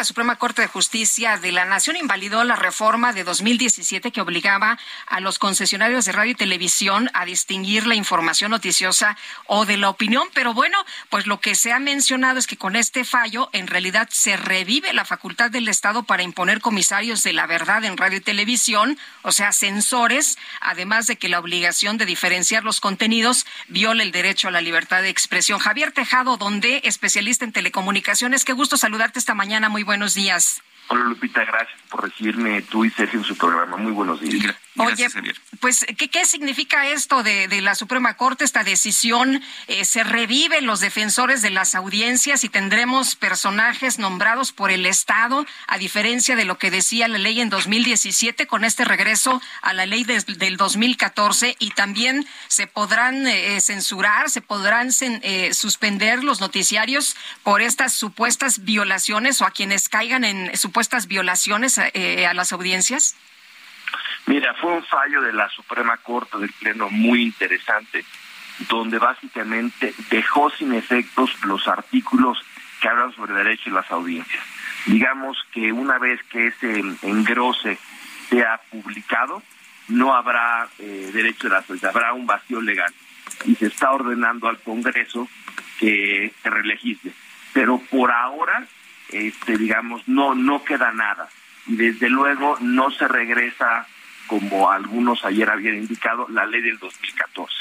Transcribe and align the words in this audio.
La 0.00 0.04
Suprema 0.04 0.36
Corte 0.36 0.62
de 0.62 0.68
Justicia 0.68 1.36
de 1.36 1.52
la 1.52 1.66
Nación 1.66 1.94
invalidó 1.94 2.42
la 2.42 2.56
reforma 2.56 3.12
de 3.12 3.22
2017 3.22 4.12
que 4.12 4.22
obligaba 4.22 4.78
a 5.06 5.20
los 5.20 5.38
concesionarios 5.38 6.06
de 6.06 6.12
radio 6.12 6.32
y 6.32 6.34
televisión 6.34 7.10
a 7.12 7.26
distinguir 7.26 7.86
la 7.86 7.96
información 7.96 8.52
noticiosa 8.52 9.18
o 9.44 9.66
de 9.66 9.76
la 9.76 9.90
opinión. 9.90 10.26
Pero 10.32 10.54
bueno, 10.54 10.78
pues 11.10 11.26
lo 11.26 11.38
que 11.42 11.54
se 11.54 11.74
ha 11.74 11.78
mencionado 11.78 12.38
es 12.38 12.46
que 12.46 12.56
con 12.56 12.76
este 12.76 13.04
fallo 13.04 13.50
en 13.52 13.66
realidad 13.66 14.08
se 14.10 14.38
revive 14.38 14.94
la 14.94 15.04
facultad 15.04 15.50
del 15.50 15.68
Estado 15.68 16.02
para 16.04 16.22
imponer 16.22 16.62
comisarios 16.62 17.22
de 17.22 17.34
la 17.34 17.46
verdad 17.46 17.84
en 17.84 17.98
radio 17.98 18.16
y 18.16 18.22
televisión, 18.22 18.98
o 19.20 19.32
sea, 19.32 19.52
censores, 19.52 20.38
además 20.62 21.08
de 21.08 21.16
que 21.16 21.28
la 21.28 21.40
obligación 21.40 21.98
de 21.98 22.06
diferenciar 22.06 22.64
los 22.64 22.80
contenidos 22.80 23.44
viola 23.68 24.02
el 24.02 24.12
derecho 24.12 24.48
a 24.48 24.50
la 24.50 24.62
libertad 24.62 25.02
de 25.02 25.10
expresión. 25.10 25.58
Javier 25.58 25.92
Tejado, 25.92 26.38
donde 26.38 26.80
especialista 26.84 27.44
en 27.44 27.52
telecomunicaciones, 27.52 28.46
qué 28.46 28.54
gusto 28.54 28.78
saludarte 28.78 29.18
esta 29.18 29.34
mañana. 29.34 29.68
Muy 29.68 29.89
buenos 29.90 30.14
días. 30.14 30.62
Hola 30.92 31.04
Lupita, 31.04 31.44
gracias 31.44 31.80
por 31.88 32.02
recibirme 32.02 32.62
tú 32.62 32.84
y 32.84 32.90
Sergio 32.90 33.20
en 33.20 33.24
su 33.24 33.36
programa. 33.36 33.76
Muy 33.76 33.92
buenos 33.92 34.20
días. 34.20 34.56
Oye, 34.76 35.08
pues, 35.60 35.84
¿qué, 35.98 36.08
¿qué, 36.08 36.24
significa 36.24 36.88
esto 36.88 37.22
de, 37.22 37.48
de, 37.48 37.60
la 37.60 37.74
Suprema 37.74 38.14
Corte, 38.16 38.44
esta 38.44 38.64
decisión? 38.64 39.40
Eh, 39.68 39.84
¿Se 39.84 40.02
reviven 40.02 40.66
los 40.66 40.80
defensores 40.80 41.42
de 41.42 41.50
las 41.50 41.74
audiencias 41.74 42.42
y 42.44 42.48
tendremos 42.48 43.14
personajes 43.14 43.98
nombrados 43.98 44.52
por 44.52 44.70
el 44.70 44.86
Estado, 44.86 45.46
a 45.68 45.78
diferencia 45.78 46.34
de 46.34 46.44
lo 46.44 46.58
que 46.58 46.70
decía 46.70 47.08
la 47.08 47.18
ley 47.18 47.40
en 47.40 47.50
2017, 47.50 48.46
con 48.46 48.64
este 48.64 48.84
regreso 48.84 49.40
a 49.62 49.72
la 49.74 49.86
ley 49.86 50.02
de, 50.02 50.20
del 50.20 50.56
2014? 50.56 51.56
Y 51.58 51.70
también 51.70 52.26
se 52.48 52.66
podrán 52.66 53.26
eh, 53.26 53.60
censurar, 53.60 54.30
se 54.30 54.40
podrán 54.40 54.90
eh, 55.00 55.52
suspender 55.52 56.24
los 56.24 56.40
noticiarios 56.40 57.16
por 57.44 57.60
estas 57.60 57.92
supuestas 57.92 58.64
violaciones 58.64 59.40
o 59.40 59.46
a 59.46 59.50
quienes 59.50 59.88
caigan 59.88 60.24
en 60.24 60.56
supuestas 60.56 60.79
violaciones 61.06 61.78
eh, 61.78 62.26
a 62.26 62.34
las 62.34 62.52
audiencias? 62.52 63.16
Mira, 64.26 64.54
fue 64.54 64.72
un 64.72 64.84
fallo 64.84 65.20
de 65.22 65.32
la 65.32 65.48
Suprema 65.48 65.96
Corte 65.96 66.38
del 66.38 66.52
Pleno 66.52 66.88
muy 66.90 67.22
interesante, 67.22 68.04
donde 68.68 68.98
básicamente 68.98 69.94
dejó 70.10 70.50
sin 70.50 70.72
efectos 70.74 71.30
los 71.44 71.66
artículos 71.66 72.38
que 72.80 72.88
hablan 72.88 73.14
sobre 73.14 73.34
derecho 73.34 73.70
y 73.70 73.72
las 73.72 73.90
audiencias. 73.90 74.42
Digamos 74.86 75.36
que 75.52 75.72
una 75.72 75.98
vez 75.98 76.20
que 76.30 76.48
ese 76.48 76.80
engrose 77.02 77.78
sea 78.28 78.60
publicado, 78.70 79.42
no 79.88 80.14
habrá 80.14 80.68
eh, 80.78 81.10
derecho 81.12 81.48
de 81.48 81.54
la 81.54 81.58
audiencia, 81.58 81.88
habrá 81.88 82.12
un 82.12 82.26
vacío 82.26 82.60
legal. 82.60 82.92
Y 83.44 83.54
se 83.56 83.66
está 83.66 83.90
ordenando 83.90 84.48
al 84.48 84.60
Congreso 84.60 85.28
que 85.78 86.32
se 86.42 86.50
relegisle. 86.50 87.12
Pero 87.52 87.78
por 87.90 88.12
ahora, 88.12 88.66
este, 89.12 89.56
digamos, 89.56 90.06
no, 90.08 90.34
no 90.34 90.64
queda 90.64 90.92
nada. 90.92 91.28
Y 91.66 91.76
desde 91.76 92.08
luego 92.08 92.56
no 92.60 92.90
se 92.90 93.06
regresa 93.06 93.86
como 94.26 94.70
algunos 94.70 95.24
ayer 95.24 95.50
habían 95.50 95.74
indicado, 95.74 96.26
la 96.28 96.46
ley 96.46 96.60
del 96.60 96.78
2014. 96.78 97.52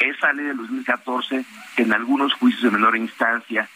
Esa 0.00 0.32
ley 0.32 0.46
del 0.46 0.58
2014, 0.58 1.44
que 1.76 1.82
en 1.82 1.92
algunos 1.92 2.34
juicios 2.34 2.62
de 2.62 2.70
menor 2.70 2.96
instancia 2.96 3.68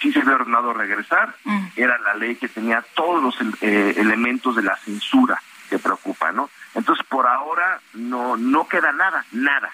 sí 0.00 0.10
se 0.12 0.20
había 0.20 0.34
ordenado 0.34 0.72
regresar, 0.72 1.34
mm. 1.44 1.66
era 1.76 1.98
la 1.98 2.14
ley 2.14 2.36
que 2.36 2.48
tenía 2.48 2.82
todos 2.94 3.22
los 3.22 3.62
eh, 3.62 3.94
elementos 3.96 4.56
de 4.56 4.62
la 4.62 4.76
censura 4.76 5.40
que 5.68 5.78
preocupa, 5.78 6.32
¿no? 6.32 6.50
Entonces, 6.74 7.04
por 7.06 7.26
ahora 7.26 7.80
no 7.94 8.36
no 8.36 8.66
queda 8.66 8.92
nada, 8.92 9.24
nada. 9.32 9.70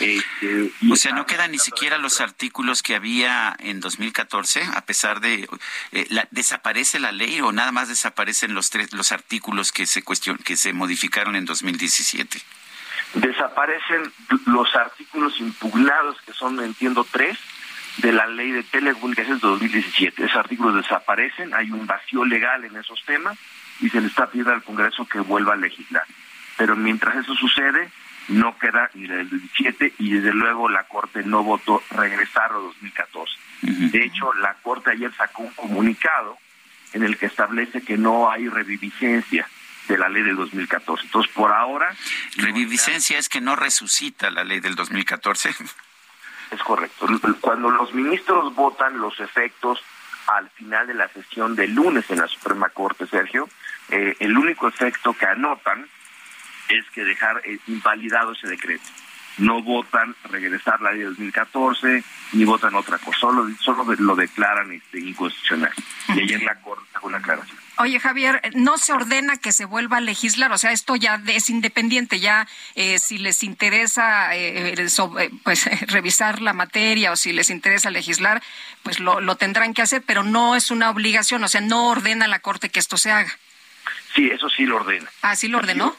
Este, 0.00 0.72
o 0.90 0.96
sea, 0.96 1.12
no 1.12 1.26
quedan 1.26 1.52
ni 1.52 1.58
siquiera 1.58 1.98
los 1.98 2.20
artículos 2.20 2.82
que 2.82 2.94
había 2.94 3.54
en 3.58 3.80
2014, 3.80 4.62
a 4.74 4.84
pesar 4.86 5.20
de 5.20 5.48
eh, 5.92 6.06
la, 6.08 6.26
desaparece 6.30 6.98
la 6.98 7.12
ley 7.12 7.40
o 7.40 7.52
nada 7.52 7.72
más 7.72 7.88
desaparecen 7.88 8.54
los 8.54 8.70
tres 8.70 8.92
los 8.92 9.12
artículos 9.12 9.70
que 9.70 9.86
se 9.86 10.02
cuestion, 10.02 10.38
que 10.38 10.56
se 10.56 10.72
modificaron 10.72 11.36
en 11.36 11.44
2017. 11.44 12.40
Desaparecen 13.14 14.10
los 14.46 14.74
artículos 14.74 15.38
impugnados 15.38 16.16
que 16.22 16.32
son, 16.32 16.58
entiendo, 16.60 17.06
tres 17.10 17.38
de 17.98 18.12
la 18.12 18.26
ley 18.26 18.50
de 18.50 18.62
telecomunicaciones 18.62 19.42
de 19.42 19.48
2017. 19.48 20.24
Esos 20.24 20.36
artículos 20.36 20.76
desaparecen, 20.76 21.52
hay 21.54 21.70
un 21.70 21.86
vacío 21.86 22.24
legal 22.24 22.64
en 22.64 22.76
esos 22.76 23.04
temas 23.04 23.36
y 23.80 23.90
se 23.90 24.00
le 24.00 24.06
está 24.06 24.30
pidiendo 24.30 24.52
al 24.52 24.62
Congreso 24.62 25.06
que 25.06 25.20
vuelva 25.20 25.52
a 25.52 25.56
legislar. 25.56 26.04
Pero 26.56 26.76
mientras 26.76 27.16
eso 27.16 27.34
sucede, 27.34 27.90
no 28.28 28.56
queda 28.58 28.90
ni 28.94 29.06
del 29.06 29.28
17 29.28 29.94
y 29.98 30.14
desde 30.14 30.32
luego 30.32 30.68
la 30.68 30.84
Corte 30.84 31.22
no 31.24 31.42
votó 31.42 31.82
regresar 31.90 32.52
a 32.52 32.54
2014. 32.54 33.32
De 33.62 34.04
hecho, 34.04 34.32
la 34.34 34.54
Corte 34.54 34.90
ayer 34.90 35.12
sacó 35.14 35.42
un 35.42 35.52
comunicado 35.52 36.38
en 36.92 37.02
el 37.02 37.16
que 37.16 37.26
establece 37.26 37.82
que 37.82 37.96
no 37.96 38.30
hay 38.30 38.48
reviviscencia 38.48 39.48
de 39.88 39.98
la 39.98 40.08
ley 40.08 40.22
del 40.22 40.36
2014. 40.36 41.04
Entonces, 41.06 41.32
por 41.32 41.52
ahora... 41.52 41.94
Reviviscencia 42.36 43.18
es 43.18 43.28
que 43.28 43.40
no 43.40 43.56
resucita 43.56 44.30
la 44.30 44.44
ley 44.44 44.60
del 44.60 44.74
2014. 44.74 45.50
Es 46.50 46.62
correcto. 46.62 47.06
Cuando 47.40 47.70
los 47.70 47.94
ministros 47.94 48.54
votan 48.54 48.98
los 48.98 49.18
efectos 49.20 49.82
al 50.28 50.48
final 50.50 50.86
de 50.86 50.94
la 50.94 51.08
sesión 51.08 51.56
del 51.56 51.74
lunes 51.74 52.08
en 52.10 52.18
la 52.18 52.28
Suprema 52.28 52.68
Corte, 52.68 53.06
Sergio, 53.06 53.48
eh, 53.88 54.16
el 54.20 54.36
único 54.36 54.68
efecto 54.68 55.14
que 55.14 55.26
anotan 55.26 55.88
es 56.78 56.84
que 56.90 57.04
dejar 57.04 57.42
eh, 57.44 57.58
invalidado 57.66 58.32
ese 58.32 58.48
decreto. 58.48 58.84
No 59.38 59.62
votan 59.62 60.14
regresar 60.24 60.80
la 60.82 60.92
ley 60.92 61.00
de 61.00 61.06
2014 61.06 62.04
ni 62.32 62.44
votan 62.44 62.74
otra 62.74 62.98
cosa, 62.98 63.18
solo, 63.18 63.48
solo 63.60 63.84
lo 63.98 64.14
declaran 64.14 64.72
este, 64.72 65.00
inconstitucional. 65.00 65.72
Y 66.08 66.20
ayer 66.20 66.42
la 66.42 66.60
Corte 66.60 66.84
sacó 66.92 67.06
una 67.06 67.18
aclaración. 67.18 67.58
Oye, 67.78 67.98
Javier, 67.98 68.42
¿no 68.54 68.76
se 68.76 68.92
ordena 68.92 69.38
que 69.38 69.52
se 69.52 69.64
vuelva 69.64 69.96
a 69.96 70.00
legislar? 70.00 70.52
O 70.52 70.58
sea, 70.58 70.72
esto 70.72 70.96
ya 70.96 71.20
es 71.26 71.48
independiente, 71.48 72.20
ya 72.20 72.46
eh, 72.74 72.98
si 72.98 73.16
les 73.16 73.42
interesa 73.42 74.36
eh, 74.36 74.74
pues 75.42 75.64
revisar 75.90 76.42
la 76.42 76.52
materia 76.52 77.12
o 77.12 77.16
si 77.16 77.32
les 77.32 77.48
interesa 77.48 77.90
legislar, 77.90 78.42
pues 78.82 79.00
lo, 79.00 79.20
lo 79.20 79.36
tendrán 79.36 79.72
que 79.72 79.82
hacer, 79.82 80.02
pero 80.06 80.22
no 80.22 80.54
es 80.56 80.70
una 80.70 80.90
obligación, 80.90 81.42
o 81.42 81.48
sea, 81.48 81.62
no 81.62 81.88
ordena 81.88 82.28
la 82.28 82.40
Corte 82.40 82.68
que 82.68 82.80
esto 82.80 82.98
se 82.98 83.10
haga. 83.10 83.32
Sí, 84.14 84.30
eso 84.30 84.48
sí 84.50 84.66
lo 84.66 84.76
ordena. 84.76 85.10
¿Ah, 85.22 85.36
sí 85.36 85.48
lo 85.48 85.58
ordenó? 85.58 85.96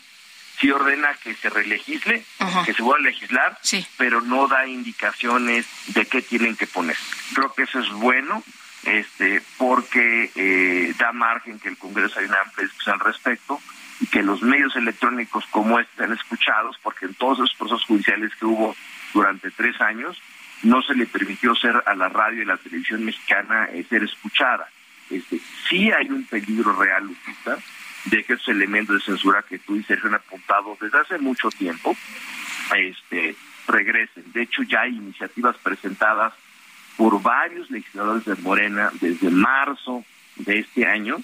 Sí 0.63 0.71
ordena 0.71 1.13
que 1.21 1.35
se 1.35 1.49
relegisle, 1.49 2.23
que 2.65 2.73
se 2.73 2.81
vuelva 2.81 3.07
a 3.07 3.11
legislar, 3.11 3.59
pero 3.97 4.21
no 4.21 4.47
da 4.47 4.65
indicaciones 4.65 5.65
de 5.87 6.05
qué 6.05 6.21
tienen 6.21 6.55
que 6.55 6.67
poner. 6.67 6.95
Creo 7.33 7.53
que 7.53 7.63
eso 7.63 7.79
es 7.79 7.89
bueno, 7.89 8.41
este, 8.85 9.41
porque 9.57 10.31
eh, 10.35 10.93
da 10.97 11.11
margen 11.11 11.59
que 11.59 11.67
el 11.67 11.77
Congreso 11.77 12.17
haya 12.17 12.29
una 12.29 12.41
amplia 12.41 12.65
discusión 12.65 12.95
al 12.95 13.05
respecto 13.05 13.59
y 13.99 14.07
que 14.07 14.23
los 14.23 14.41
medios 14.41 14.73
electrónicos 14.77 15.45
como 15.51 15.79
este 15.79 15.91
estén 16.03 16.13
escuchados, 16.13 16.77
porque 16.81 17.07
en 17.07 17.13
todos 17.15 17.39
esos 17.39 17.53
procesos 17.55 17.83
judiciales 17.83 18.31
que 18.39 18.45
hubo 18.45 18.73
durante 19.13 19.51
tres 19.51 19.79
años, 19.81 20.17
no 20.61 20.81
se 20.81 20.95
le 20.95 21.05
permitió 21.07 21.53
ser 21.55 21.83
a 21.85 21.93
la 21.93 22.07
radio 22.07 22.41
y 22.41 22.45
la 22.45 22.55
televisión 22.55 23.03
mexicana 23.03 23.65
eh, 23.65 23.85
ser 23.89 24.03
escuchada. 24.03 24.69
Este, 25.09 25.41
sí 25.67 25.91
hay 25.91 26.09
un 26.09 26.23
peligro 26.23 26.73
real, 26.79 27.05
Lupita, 27.05 27.57
de 28.05 28.23
que 28.23 28.33
esos 28.33 28.49
elementos 28.49 28.95
de 28.95 29.05
censura 29.05 29.43
que 29.43 29.59
tú 29.59 29.75
y 29.75 29.83
Sergio 29.83 30.09
han 30.09 30.15
apuntado 30.15 30.77
desde 30.79 30.99
hace 30.99 31.17
mucho 31.17 31.49
tiempo 31.49 31.95
este, 32.75 33.35
regresen. 33.67 34.31
De 34.33 34.43
hecho, 34.43 34.63
ya 34.63 34.81
hay 34.81 34.95
iniciativas 34.95 35.55
presentadas 35.57 36.33
por 36.97 37.21
varios 37.21 37.69
legisladores 37.71 38.25
de 38.25 38.35
Morena 38.35 38.91
desde 39.01 39.29
marzo 39.29 40.03
de 40.35 40.59
este 40.59 40.85
año, 40.85 41.17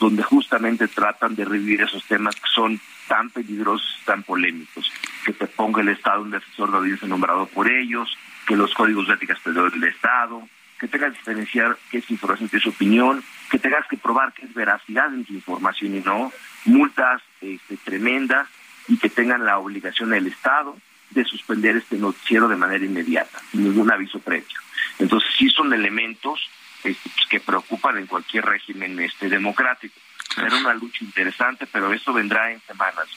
donde 0.00 0.22
justamente 0.22 0.88
tratan 0.88 1.34
de 1.34 1.44
revivir 1.44 1.82
esos 1.82 2.04
temas 2.04 2.34
que 2.36 2.48
son 2.52 2.80
tan 3.08 3.30
peligrosos, 3.30 4.00
tan 4.04 4.22
polémicos, 4.22 4.90
que 5.24 5.32
te 5.32 5.46
ponga 5.46 5.82
el 5.82 5.90
Estado 5.90 6.22
un 6.22 6.30
defensor 6.30 6.70
de 6.70 6.78
audiencia 6.78 7.08
nombrado 7.08 7.46
por 7.46 7.70
ellos, 7.70 8.16
que 8.46 8.56
los 8.56 8.74
códigos 8.74 9.06
de 9.06 9.14
ética 9.14 9.36
del 9.44 9.84
Estado, 9.84 10.48
que 10.82 10.88
tengas 10.88 11.12
que 11.12 11.18
diferenciar 11.18 11.78
qué 11.92 11.98
es 11.98 12.10
información 12.10 12.50
y 12.52 12.56
es 12.56 12.66
opinión, 12.66 13.22
que 13.48 13.60
tengas 13.60 13.86
que 13.86 13.96
probar 13.96 14.32
que 14.32 14.46
es 14.46 14.52
veracidad 14.52 15.14
en 15.14 15.24
tu 15.24 15.32
información 15.32 15.94
y 15.94 16.00
no, 16.00 16.32
multas 16.64 17.22
este, 17.40 17.76
tremendas 17.76 18.48
y 18.88 18.96
que 18.96 19.08
tengan 19.08 19.44
la 19.44 19.58
obligación 19.58 20.10
del 20.10 20.26
Estado 20.26 20.76
de 21.10 21.24
suspender 21.24 21.76
este 21.76 21.98
noticiero 21.98 22.48
de 22.48 22.56
manera 22.56 22.84
inmediata, 22.84 23.38
sin 23.52 23.62
ningún 23.62 23.92
aviso 23.92 24.18
previo. 24.18 24.58
Entonces 24.98 25.30
sí 25.38 25.48
son 25.50 25.72
elementos 25.72 26.50
este, 26.82 27.10
pues, 27.14 27.28
que 27.28 27.38
preocupan 27.38 27.98
en 27.98 28.08
cualquier 28.08 28.44
régimen 28.44 28.98
este 28.98 29.28
democrático. 29.28 29.94
Será 30.34 30.56
una 30.56 30.74
lucha 30.74 31.04
interesante, 31.04 31.66
pero 31.66 31.92
eso 31.92 32.12
vendrá 32.12 32.50
en 32.50 32.60
semanas. 32.62 33.08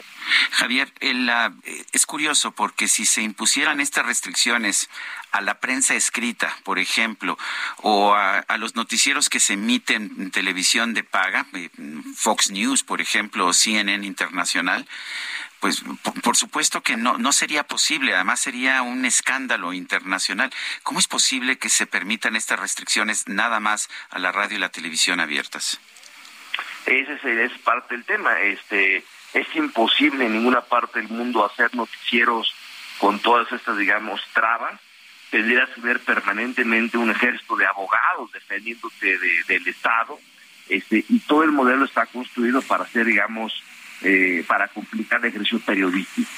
Javier, 0.51 0.91
el, 0.99 1.29
es 1.91 2.05
curioso 2.05 2.51
porque 2.51 2.87
si 2.87 3.05
se 3.05 3.21
impusieran 3.21 3.79
estas 3.79 4.05
restricciones 4.05 4.89
a 5.31 5.41
la 5.41 5.59
prensa 5.59 5.95
escrita, 5.95 6.55
por 6.63 6.79
ejemplo, 6.79 7.37
o 7.77 8.13
a, 8.13 8.43
los 8.57 8.75
noticieros 8.75 9.29
que 9.29 9.39
se 9.39 9.53
emiten 9.53 10.13
en 10.17 10.31
televisión 10.31 10.93
de 10.93 11.03
paga, 11.03 11.45
eh, 11.53 11.69
Fox 12.15 12.51
News, 12.51 12.83
por 12.83 13.01
ejemplo, 13.01 13.47
o 13.47 13.53
CNN 13.53 14.05
Internacional, 14.05 14.87
pues 15.59 15.83
por, 16.21 16.35
supuesto 16.35 16.81
que 16.81 16.95
no, 16.95 17.17
no 17.17 17.31
sería 17.31 17.63
posible, 17.63 18.13
además 18.13 18.39
sería 18.39 18.81
un 18.81 19.03
escándalo 19.05 19.73
internacional. 19.73 20.51
¿Cómo 20.83 20.99
es 20.99 21.07
posible 21.07 21.57
que 21.57 21.69
se 21.69 21.87
permitan 21.87 22.35
estas 22.35 22.59
restricciones 22.59 23.27
nada 23.27 23.59
más 23.59 23.89
a 24.11 24.19
la 24.19 24.31
radio 24.31 24.57
y 24.57 24.59
la 24.59 24.69
televisión 24.69 25.19
abiertas? 25.19 25.79
Ese 26.85 27.45
es, 27.45 27.51
parte 27.59 27.95
del 27.95 28.05
tema. 28.05 28.39
Este, 28.41 29.03
es 29.33 29.55
imposible 29.55 30.25
en 30.25 30.33
ninguna 30.33 30.61
parte 30.61 30.99
del 30.99 31.09
mundo 31.09 31.45
hacer 31.45 31.73
noticieros 31.75 32.53
con 32.99 33.19
todas 33.19 33.51
estas, 33.51 33.77
digamos, 33.77 34.21
trabas. 34.33 34.79
Tendrías 35.31 35.69
que 35.71 35.81
ver 35.81 35.99
permanentemente 35.99 36.97
un 36.97 37.09
ejército 37.09 37.55
de 37.55 37.65
abogados 37.65 38.31
defendiéndote 38.31 39.17
del 39.47 39.67
Estado. 39.67 40.19
Este, 40.69 41.03
y 41.09 41.19
todo 41.19 41.43
el 41.43 41.51
modelo 41.51 41.85
está 41.85 42.05
construido 42.05 42.61
para 42.61 42.85
ser, 42.87 43.05
digamos, 43.05 43.53
eh, 44.01 44.43
para 44.47 44.67
complicar 44.67 45.19
el 45.19 45.27
ejercicio 45.27 45.59
periodístico. 45.59 46.29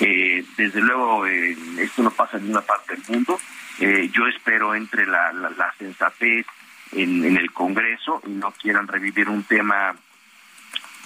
Eh, 0.00 0.44
desde 0.56 0.80
luego, 0.80 1.26
eh, 1.26 1.56
esto 1.78 2.02
no 2.02 2.10
pasa 2.10 2.36
en 2.36 2.44
ninguna 2.44 2.62
parte 2.62 2.96
del 2.96 3.04
mundo. 3.08 3.38
yo 3.78 4.26
espero 4.26 4.74
entre 4.74 5.06
la, 5.06 5.32
la, 5.32 5.74
sensatez 5.78 6.46
en, 6.92 7.36
el 7.36 7.52
Congreso 7.52 8.22
y 8.26 8.30
no 8.30 8.52
quieran 8.52 8.88
revivir 8.88 9.28
un 9.28 9.44
tema 9.44 9.94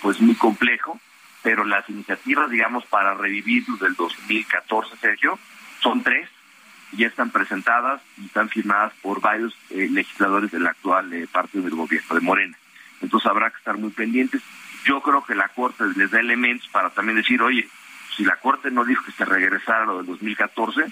pues 0.03 0.21
muy 0.21 0.35
complejo, 0.35 1.01
pero 1.43 1.65
las 1.65 1.89
iniciativas, 1.89 2.51
digamos, 2.51 2.85
para 2.87 3.15
revivirlo 3.15 3.77
del 3.77 3.95
2014, 3.95 4.97
Sergio, 4.97 5.39
son 5.81 6.03
tres, 6.03 6.29
ya 6.93 7.07
están 7.07 7.31
presentadas 7.31 8.03
y 8.19 8.27
están 8.27 8.49
firmadas 8.49 8.93
por 9.03 9.21
varios 9.21 9.57
legisladores 9.71 10.51
del 10.51 10.67
actual 10.67 11.11
partido 11.33 11.65
del 11.65 11.75
gobierno 11.75 12.15
de 12.15 12.21
Morena. 12.21 12.59
Entonces 13.01 13.29
habrá 13.29 13.51
que 13.51 13.59
estar 13.59 13.77
muy 13.77 13.91
pendientes. 13.91 14.43
Yo 14.85 15.01
creo 15.01 15.25
que 15.25 15.35
la 15.35 15.49
Corte 15.49 15.85
les 15.97 16.11
da 16.11 16.21
elementos 16.21 16.69
para 16.69 16.91
también 16.91 17.17
decir, 17.17 17.43
oye, 17.43 17.69
si 18.17 18.25
la 18.25 18.37
Corte 18.37 18.71
no 18.71 18.85
dijo 18.85 19.05
que 19.05 19.13
se 19.13 19.25
regresara 19.25 19.85
lo 19.85 19.99
del 19.99 20.07
2014, 20.07 20.87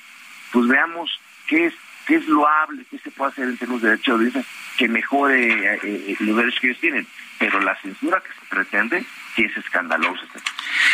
pues 0.53 0.69
veamos 0.69 1.11
qué 1.47 1.67
es 1.67 1.75
qué 2.07 2.17
es 2.17 2.27
loable, 2.29 2.85
qué 2.91 2.99
se 2.99 3.11
puede 3.11 3.33
hacer 3.33 3.45
en 3.45 3.57
términos 3.57 3.83
de 3.83 3.91
derecho 3.91 4.13
de 4.13 4.17
audiencia 4.17 4.45
que 4.77 4.89
mejore 4.89 5.75
eh, 5.75 5.81
eh, 5.83 6.17
los 6.21 6.37
derechos 6.37 6.61
que 6.61 6.67
ellos 6.69 6.81
tienen. 6.81 7.07
Pero 7.39 7.61
la 7.61 7.81
censura 7.81 8.21
que 8.21 8.29
se 8.29 8.47
pretende 8.49 9.05
es 9.37 9.57
escandalosa. 9.57 10.23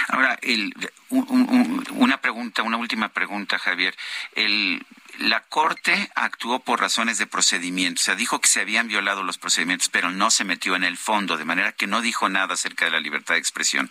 Ahora, 0.09 0.39
el, 0.43 0.73
una 1.11 2.21
pregunta, 2.21 2.63
una 2.63 2.77
última 2.77 3.11
pregunta, 3.11 3.59
Javier. 3.59 3.95
El, 4.35 4.85
la 5.19 5.41
Corte 5.41 6.11
actuó 6.15 6.61
por 6.61 6.81
razones 6.81 7.19
de 7.19 7.27
procedimiento. 7.27 8.01
O 8.01 8.03
sea, 8.03 8.15
dijo 8.15 8.41
que 8.41 8.49
se 8.49 8.61
habían 8.61 8.89
violado 8.89 9.23
los 9.23 9.39
procedimientos, 9.39 9.89
pero 9.89 10.11
no 10.11 10.31
se 10.31 10.45
metió 10.45 10.77
en 10.77 10.85
el 10.85 10.97
fondo, 10.97 11.37
de 11.37 11.45
manera 11.45 11.73
que 11.73 11.87
no 11.87 12.01
dijo 12.01 12.29
nada 12.29 12.55
acerca 12.55 12.87
de 12.87 12.93
la 12.93 13.01
libertad 13.01 13.35
de 13.35 13.41
expresión. 13.41 13.91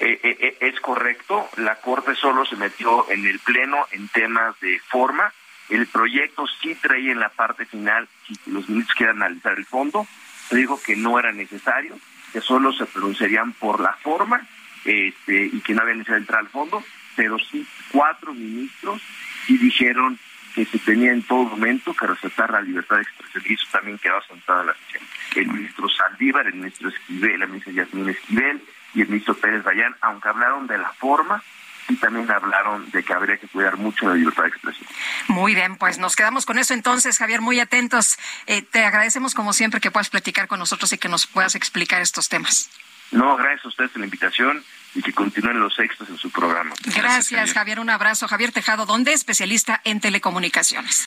Eh, 0.00 0.18
eh, 0.22 0.36
eh, 0.40 0.56
es 0.60 0.80
correcto, 0.80 1.48
la 1.58 1.76
Corte 1.76 2.14
solo 2.16 2.44
se 2.44 2.56
metió 2.56 3.08
en 3.10 3.24
el 3.26 3.38
Pleno 3.38 3.86
en 3.92 4.08
temas 4.08 4.58
de 4.60 4.80
forma. 4.80 5.32
El 5.72 5.86
proyecto 5.86 6.44
sí 6.60 6.74
traía 6.74 7.12
en 7.12 7.18
la 7.18 7.30
parte 7.30 7.64
final, 7.64 8.06
si 8.26 8.38
los 8.50 8.68
ministros 8.68 8.94
quieren 8.94 9.16
analizar 9.16 9.56
el 9.56 9.64
fondo, 9.64 10.06
se 10.50 10.56
dijo 10.56 10.78
que 10.78 10.96
no 10.96 11.18
era 11.18 11.32
necesario, 11.32 11.98
que 12.30 12.42
solo 12.42 12.74
se 12.74 12.84
pronunciarían 12.84 13.52
por 13.52 13.80
la 13.80 13.94
forma 13.94 14.46
este, 14.84 15.46
y 15.46 15.60
que 15.60 15.72
no 15.72 15.80
había 15.80 15.94
necesidad 15.94 16.16
de 16.16 16.20
entrar 16.20 16.40
al 16.40 16.48
fondo, 16.48 16.84
pero 17.16 17.38
sí 17.38 17.66
cuatro 17.90 18.34
ministros 18.34 19.00
y 19.48 19.56
dijeron 19.56 20.18
que 20.54 20.66
se 20.66 20.78
tenía 20.78 21.10
en 21.10 21.22
todo 21.22 21.44
momento 21.44 21.94
que 21.94 22.06
respetar 22.06 22.50
la 22.50 22.60
libertad 22.60 22.96
de 22.96 23.02
expresión 23.02 23.42
y 23.48 23.54
eso 23.54 23.64
también 23.72 23.96
quedó 23.96 24.20
sentada 24.28 24.60
en 24.60 24.66
la 24.66 24.74
sesión. 24.74 25.04
El 25.36 25.46
ministro 25.48 25.88
Saldívar, 25.88 26.46
el 26.48 26.54
ministro 26.54 26.90
Esquivel, 26.90 27.40
la 27.40 27.46
ministra 27.46 27.72
Yasmín 27.72 28.10
Esquivel 28.10 28.62
y 28.92 29.00
el 29.00 29.08
ministro 29.08 29.32
Pérez 29.32 29.64
Bayán, 29.64 29.96
aunque 30.02 30.28
hablaron 30.28 30.66
de 30.66 30.76
la 30.76 30.90
forma, 30.90 31.42
y 31.88 31.96
también 31.96 32.30
hablaron 32.30 32.90
de 32.90 33.02
que 33.02 33.12
habría 33.12 33.36
que 33.36 33.48
cuidar 33.48 33.76
mucho 33.76 34.08
la 34.08 34.14
libertad 34.14 34.44
de 34.44 34.48
expresión. 34.50 34.88
Muy 35.28 35.54
bien, 35.54 35.76
pues 35.76 35.98
nos 35.98 36.16
quedamos 36.16 36.46
con 36.46 36.58
eso 36.58 36.74
entonces, 36.74 37.18
Javier, 37.18 37.40
muy 37.40 37.60
atentos. 37.60 38.18
Eh, 38.46 38.62
te 38.62 38.84
agradecemos 38.84 39.34
como 39.34 39.52
siempre 39.52 39.80
que 39.80 39.90
puedas 39.90 40.10
platicar 40.10 40.48
con 40.48 40.58
nosotros 40.58 40.92
y 40.92 40.98
que 40.98 41.08
nos 41.08 41.26
puedas 41.26 41.54
explicar 41.54 42.00
estos 42.02 42.28
temas. 42.28 42.70
No, 43.10 43.36
gracias 43.36 43.64
a 43.66 43.68
ustedes 43.68 43.90
por 43.90 44.00
la 44.00 44.06
invitación 44.06 44.64
y 44.94 45.02
que 45.02 45.12
continúen 45.12 45.60
los 45.60 45.78
éxitos 45.78 46.08
en 46.08 46.18
su 46.18 46.30
programa. 46.30 46.74
Gracias, 46.94 47.52
Javier. 47.52 47.80
Un 47.80 47.90
abrazo. 47.90 48.26
Javier 48.26 48.52
Tejado, 48.52 48.86
¿dónde? 48.86 49.12
Especialista 49.12 49.80
en 49.84 50.00
telecomunicaciones. 50.00 51.06